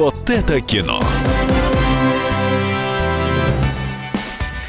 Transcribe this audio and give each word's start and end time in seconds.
Вот 0.00 0.30
это 0.30 0.62
кино. 0.62 0.98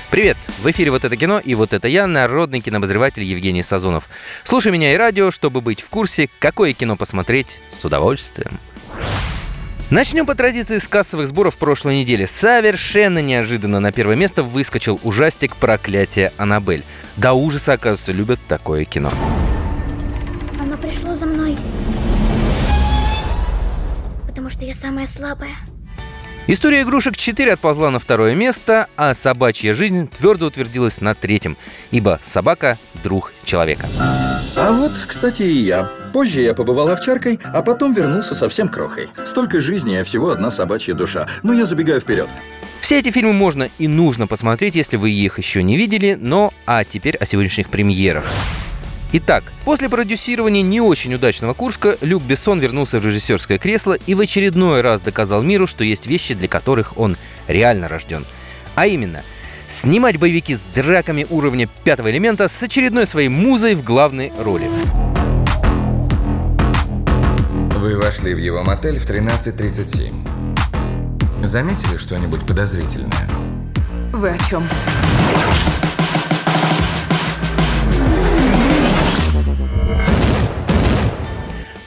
Привет! 0.10 0.36
В 0.62 0.70
эфире 0.70 0.92
«Вот 0.92 1.06
это 1.06 1.16
кино» 1.16 1.40
и 1.40 1.56
«Вот 1.56 1.72
это 1.72 1.88
я», 1.88 2.06
народный 2.06 2.60
кинообозреватель 2.60 3.24
Евгений 3.24 3.64
Сазонов. 3.64 4.10
Слушай 4.44 4.74
меня 4.74 4.94
и 4.94 4.98
радио, 4.98 5.32
чтобы 5.32 5.62
быть 5.62 5.80
в 5.80 5.88
курсе, 5.88 6.30
какое 6.40 6.74
кино 6.74 6.98
посмотреть 6.98 7.62
с 7.70 7.86
удовольствием. 7.86 8.60
Начнем 9.90 10.26
по 10.26 10.36
традиции 10.36 10.80
с 10.80 10.88
кассовых 10.90 11.30
сборов 11.30 11.56
прошлой 11.56 12.02
недели. 12.02 12.26
Совершенно 12.26 13.20
неожиданно 13.22 13.80
на 13.80 13.94
первое 13.94 14.18
место 14.18 14.44
выскочил 14.44 15.00
ужастик 15.02 15.56
«Проклятие 15.56 16.34
Аннабель». 16.36 16.84
До 17.16 17.32
ужаса, 17.32 17.72
оказывается, 17.72 18.12
любят 18.12 18.42
такое 18.50 18.84
кино. 18.84 19.14
Оно 20.60 20.76
пришло 20.76 21.16
за 21.16 21.26
мной. 21.26 21.58
Что 24.52 24.66
я 24.66 24.76
самая 24.76 25.08
слабая. 25.08 25.56
История 26.46 26.82
игрушек 26.82 27.16
4 27.16 27.54
отползла 27.54 27.90
на 27.90 28.00
второе 28.00 28.36
место, 28.36 28.88
а 28.98 29.14
собачья 29.14 29.74
жизнь 29.74 30.10
твердо 30.10 30.48
утвердилась 30.48 31.00
на 31.00 31.16
третьем, 31.16 31.56
ибо 31.92 32.20
собака– 32.22 32.78
друг 33.04 33.32
человека. 33.46 33.88
А 34.58 34.72
вот, 34.74 34.92
кстати, 35.08 35.44
и 35.44 35.64
я. 35.64 35.84
Позже 36.12 36.42
я 36.42 36.54
побывал 36.54 36.90
овчаркой, 36.90 37.40
а 37.46 37.62
потом 37.62 37.94
вернулся 37.94 38.36
совсем 38.36 38.68
крохой. 38.68 39.08
Столько 39.24 39.62
жизни, 39.62 39.96
а 39.96 40.04
всего 40.04 40.32
одна 40.32 40.52
собачья 40.52 40.94
душа. 40.94 41.28
Но 41.44 41.54
я 41.54 41.66
забегаю 41.66 42.02
вперед. 42.02 42.28
Все 42.82 43.00
эти 43.00 43.10
фильмы 43.10 43.32
можно 43.32 43.70
и 43.78 43.88
нужно 43.88 44.28
посмотреть, 44.28 44.76
если 44.76 44.98
вы 44.98 45.12
их 45.12 45.38
еще 45.38 45.64
не 45.64 45.78
видели, 45.78 46.18
но 46.20 46.54
а 46.66 46.84
теперь 46.84 47.16
о 47.16 47.26
сегодняшних 47.26 47.70
премьерах. 47.70 48.26
Итак, 49.14 49.44
после 49.66 49.90
продюсирования 49.90 50.62
не 50.62 50.80
очень 50.80 51.14
удачного 51.14 51.54
Курска, 51.54 51.98
Люк 52.00 52.24
Бессон 52.24 52.62
вернулся 52.62 52.98
в 52.98 53.06
режиссерское 53.06 53.58
кресло 53.58 53.94
и 53.94 54.16
в 54.16 54.22
очередной 54.22 54.80
раз 54.80 55.02
доказал 55.02 55.44
миру, 55.44 55.68
что 55.68 55.84
есть 55.84 56.08
вещи, 56.08 56.34
для 56.34 56.48
которых 56.48 56.98
он 56.98 57.18
реально 57.48 57.90
рожден. 57.90 58.26
А 58.76 58.88
именно, 58.88 59.22
снимать 59.68 60.16
боевики 60.16 60.56
с 60.56 60.62
драками 60.74 61.28
уровня 61.30 61.68
пятого 61.84 62.10
элемента 62.10 62.48
с 62.48 62.64
очередной 62.64 63.06
своей 63.06 63.28
музой 63.28 63.76
в 63.76 63.84
главной 63.84 64.32
роли. 64.40 64.70
Вы 67.76 67.98
вошли 67.98 68.34
в 68.34 68.38
его 68.38 68.64
мотель 68.64 68.98
в 68.98 69.10
13.37. 69.10 71.46
Заметили 71.46 71.98
что-нибудь 71.98 72.46
подозрительное? 72.46 73.28
Вы 74.14 74.30
о 74.30 74.38
чем? 74.50 74.70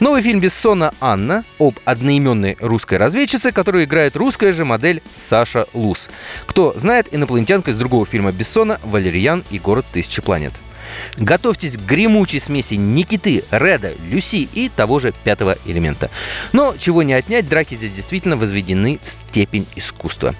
Новый 0.00 0.22
фильм 0.22 0.40
Бессона 0.40 0.92
«Анна» 1.00 1.44
об 1.60 1.78
одноименной 1.84 2.56
русской 2.58 2.98
разведчице, 2.98 3.52
которую 3.52 3.84
играет 3.84 4.16
русская 4.16 4.52
же 4.52 4.64
модель 4.64 5.02
Саша 5.14 5.66
Лус. 5.72 6.08
Кто 6.46 6.76
знает, 6.76 7.06
инопланетянка 7.12 7.70
из 7.70 7.78
другого 7.78 8.04
фильма 8.04 8.32
Бессона 8.32 8.80
«Валерьян 8.82 9.44
и 9.50 9.58
город 9.60 9.86
тысячи 9.92 10.20
планет». 10.20 10.52
Готовьтесь 11.16 11.76
к 11.76 11.80
гремучей 11.80 12.40
смеси 12.40 12.74
Никиты, 12.74 13.44
Реда, 13.50 13.94
Люси 14.10 14.48
и 14.52 14.68
того 14.68 14.98
же 14.98 15.12
пятого 15.24 15.56
элемента. 15.64 16.10
Но 16.52 16.74
чего 16.78 17.02
не 17.02 17.14
отнять, 17.14 17.48
драки 17.48 17.74
здесь 17.74 17.92
действительно 17.92 18.36
возведены 18.36 18.98
в 19.04 19.10
степень 19.10 19.66
искусства. 19.76 20.34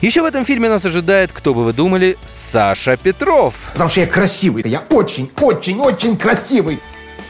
Еще 0.00 0.22
в 0.22 0.26
этом 0.26 0.44
фильме 0.44 0.68
нас 0.68 0.84
ожидает, 0.84 1.32
кто 1.32 1.54
бы 1.54 1.64
вы 1.64 1.72
думали, 1.72 2.16
Саша 2.28 2.96
Петров. 2.96 3.54
Потому 3.72 3.90
что 3.90 4.00
я 4.00 4.06
красивый. 4.06 4.62
Я 4.66 4.84
очень, 4.90 5.30
очень, 5.40 5.78
очень 5.78 6.16
красивый. 6.16 6.80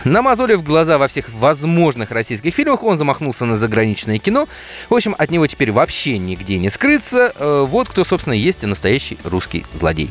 Намазолив 0.04 0.62
глаза 0.62 0.98
во 0.98 1.08
всех 1.08 1.28
возможных 1.30 2.10
российских 2.10 2.54
фильмах, 2.54 2.82
он 2.82 2.96
замахнулся 2.96 3.44
на 3.44 3.56
заграничное 3.56 4.18
кино. 4.18 4.48
В 4.88 4.94
общем, 4.94 5.14
от 5.18 5.30
него 5.30 5.46
теперь 5.46 5.72
вообще 5.72 6.18
нигде 6.18 6.58
не 6.58 6.70
скрыться. 6.70 7.32
Э, 7.36 7.66
Вот 7.68 7.88
кто, 7.88 8.04
собственно, 8.04 8.34
есть 8.34 8.62
и 8.62 8.66
настоящий 8.66 9.18
русский 9.24 9.64
злодей. 9.74 10.10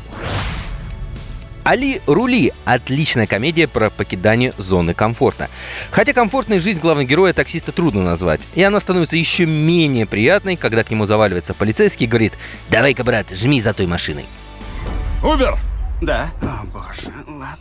«Али 1.63 2.01
Рули»— 2.07 2.53
отличная 2.65 3.27
комедия 3.27 3.67
про 3.67 3.89
покидание 3.89 4.53
зоны 4.57 4.93
комфорта. 4.93 5.49
Хотя 5.91 6.13
комфортной 6.13 6.59
жизнь 6.59 6.79
главного 6.79 7.07
героя 7.07 7.33
таксиста 7.33 7.71
трудно 7.71 8.01
назвать. 8.01 8.41
И 8.55 8.63
она 8.63 8.79
становится 8.79 9.17
еще 9.17 9.45
менее 9.45 10.05
приятной, 10.05 10.55
когда 10.55 10.83
к 10.83 10.89
нему 10.89 11.05
заваливается 11.05 11.53
полицейский 11.53 12.05
и 12.05 12.09
говорит 12.09 12.33
«Давай-ка, 12.69 13.03
брат, 13.03 13.27
жми 13.31 13.61
за 13.61 13.73
той 13.73 13.85
машиной». 13.85 14.25
Убер! 15.23 15.59
Да? 16.01 16.29
О, 16.41 16.65
боже, 16.65 17.13
ладно. 17.27 17.57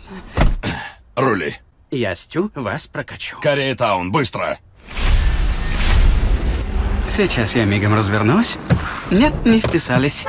Рули. 1.17 1.57
Я 1.91 2.15
Стю, 2.15 2.51
вас 2.55 2.87
прокачу. 2.87 3.39
Корейтаун, 3.41 4.13
быстро! 4.13 4.59
Сейчас 7.09 7.55
я 7.55 7.65
мигом 7.65 7.95
развернусь. 7.95 8.59
Нет, 9.11 9.33
не 9.47 9.59
вписались. 9.59 10.27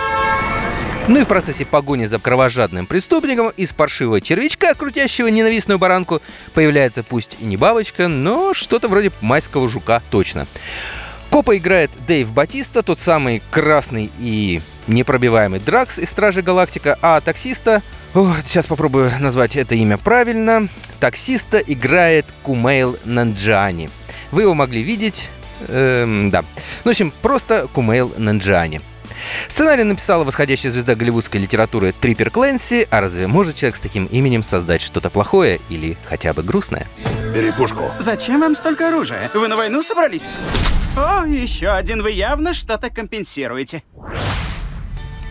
Ну 1.10 1.20
и 1.20 1.24
в 1.26 1.28
процессе 1.28 1.66
погони 1.66 2.06
за 2.06 2.18
кровожадным 2.18 2.86
преступником 2.86 3.50
из 3.50 3.74
паршивого 3.74 4.22
червячка, 4.22 4.74
крутящего 4.74 5.28
ненавистную 5.28 5.78
баранку, 5.78 6.22
появляется 6.54 7.04
пусть 7.04 7.36
и 7.42 7.44
не 7.44 7.58
бабочка, 7.58 8.08
но 8.08 8.54
что-то 8.54 8.88
вроде 8.88 9.12
майского 9.20 9.68
жука 9.68 10.02
точно. 10.12 10.48
Копа 11.30 11.58
играет 11.58 11.92
Дэйв 12.08 12.32
Батиста, 12.32 12.84
тот 12.84 12.98
самый 12.98 13.44
красный 13.52 14.10
и 14.18 14.62
непробиваемый 14.88 15.60
Дракс 15.60 16.00
из 16.00 16.10
Стражи 16.10 16.42
Галактика, 16.42 16.98
а 17.02 17.20
таксиста... 17.20 17.82
О, 18.16 18.36
сейчас 18.44 18.66
попробую 18.66 19.12
назвать 19.20 19.56
это 19.56 19.76
имя 19.76 19.98
правильно. 19.98 20.68
Таксиста 21.00 21.60
играет 21.60 22.26
Кумейл 22.42 22.98
Нанджани. 23.06 23.90
Вы 24.32 24.44
его 24.44 24.56
могли 24.56 24.82
видеть... 24.82 25.30
Эм, 25.68 26.30
да. 26.32 26.42
Ну, 26.84 26.86
в 26.86 26.88
общем, 26.90 27.14
просто 27.22 27.68
Кумейл 27.72 28.12
Нанджани. 28.18 28.82
Сценарий 29.48 29.84
написала 29.84 30.24
восходящая 30.24 30.72
звезда 30.72 30.96
голливудской 30.96 31.40
литературы 31.40 31.94
Трипер 32.00 32.32
Кленси, 32.32 32.88
а 32.90 33.02
разве 33.02 33.28
может 33.28 33.56
человек 33.58 33.76
с 33.76 33.80
таким 33.80 34.06
именем 34.06 34.42
создать 34.42 34.82
что-то 34.82 35.10
плохое 35.10 35.60
или 35.70 35.98
хотя 36.06 36.34
бы 36.34 36.42
грустное? 36.42 36.88
Бери 37.34 37.52
пушку. 37.52 37.92
Зачем 38.00 38.40
вам 38.40 38.56
столько 38.56 38.88
оружия? 38.88 39.30
Вы 39.34 39.48
на 39.48 39.56
войну 39.56 39.84
собрались? 39.84 40.24
О, 40.98 41.26
еще 41.26 41.70
один. 41.70 42.02
Вы 42.02 42.12
явно 42.12 42.54
что-то 42.54 42.90
компенсируете. 42.90 43.84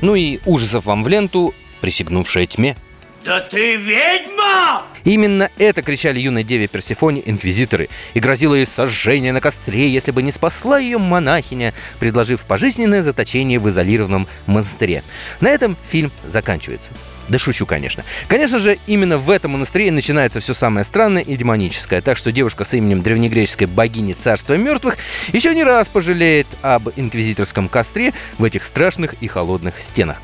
Ну 0.01 0.15
и 0.15 0.39
ужасов 0.45 0.85
вам 0.85 1.03
в 1.03 1.09
ленту, 1.09 1.53
присягнувшая 1.81 2.47
тьме. 2.47 2.77
Да 3.25 3.41
ты 3.41 3.77
ведьма! 3.77 4.85
Именно 5.05 5.51
это 5.59 5.83
кричали 5.83 6.21
юной 6.21 6.45
деве 6.45 6.69
Персифоне 6.69 7.23
инквизиторы 7.27 7.89
и 8.15 8.21
грозило 8.21 8.55
ей 8.55 8.65
сожжение 8.65 9.33
на 9.33 9.41
костре, 9.41 9.91
если 9.91 10.13
бы 10.13 10.23
не 10.23 10.33
спасла 10.33 10.79
ее 10.79 10.99
монахиня, 10.99 11.75
предложив 11.99 12.45
пожизненное 12.47 13.03
заточение 13.03 13.59
в 13.59 13.69
изолированном 13.69 14.29
монастыре. 14.47 15.03
На 15.41 15.49
этом 15.49 15.77
фильм 15.91 16.13
заканчивается. 16.25 16.91
Да 17.29 17.39
шучу, 17.39 17.67
конечно. 17.67 18.05
Конечно 18.29 18.59
же, 18.59 18.79
именно 18.87 19.19
в 19.19 19.31
этом 19.31 19.53
монастыре 19.53 19.91
начинается 19.93 20.41
все 20.41 20.55
самое 20.55 20.85
странное 20.85 21.23
и 21.23 21.37
демоническое. 21.37 22.01
Так 22.01 22.17
что 22.17 22.33
девушка 22.33 22.65
с 22.65 22.73
именем 22.73 23.03
древнегреческой 23.03 23.67
богини 23.67 24.15
царства 24.15 24.55
мертвых 24.55 24.97
еще 25.33 25.55
не 25.55 25.65
раз 25.65 25.89
пожалеет 25.89 26.47
об 26.63 26.89
инквизиторском 26.97 27.69
костре 27.69 28.15
в 28.39 28.45
этих 28.45 28.63
страшных 28.63 29.15
и 29.21 29.27
холодных 29.27 29.81
стенах. 29.81 30.17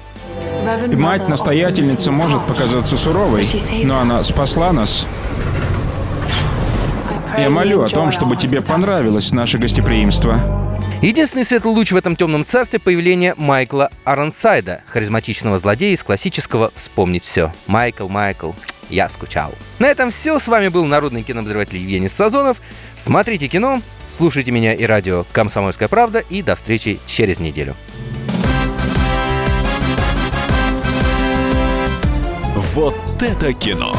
Мать-настоятельница 0.94 2.10
может 2.10 2.46
показаться 2.46 2.96
суровой, 2.96 3.46
но 3.84 3.98
она 4.00 4.22
спасла 4.24 4.72
нас. 4.72 5.06
Я 7.36 7.50
молю 7.50 7.82
о 7.82 7.88
том, 7.88 8.12
чтобы 8.12 8.36
тебе 8.36 8.62
понравилось 8.62 9.32
наше 9.32 9.58
гостеприимство. 9.58 10.38
Единственный 11.02 11.44
светлый 11.44 11.74
луч 11.74 11.92
в 11.92 11.96
этом 11.96 12.16
темном 12.16 12.46
царстве— 12.46 12.78
появление 12.80 13.34
Майкла 13.36 13.90
Аронсайда, 14.04 14.82
харизматичного 14.86 15.58
злодея 15.58 15.92
из 15.92 16.02
классического 16.02 16.72
«Вспомнить 16.76 17.24
все». 17.24 17.52
Майкл, 17.66 18.08
Майкл, 18.08 18.52
я 18.88 19.10
скучал. 19.10 19.52
На 19.78 19.86
этом 19.86 20.10
все. 20.10 20.38
С 20.38 20.46
вами 20.46 20.68
был 20.68 20.86
народный 20.86 21.22
кинообозреватель 21.22 21.76
Евгений 21.76 22.08
Сазонов. 22.08 22.58
Смотрите 22.96 23.48
кино, 23.48 23.82
слушайте 24.08 24.50
меня 24.50 24.72
и 24.72 24.84
радио 24.84 25.26
«Комсомольская 25.32 25.88
правда» 25.88 26.20
и 26.20 26.40
до 26.40 26.56
встречи 26.56 26.98
через 27.06 27.38
неделю. 27.38 27.74
Вот 32.74 32.96
это 33.20 33.52
кино! 33.52 33.94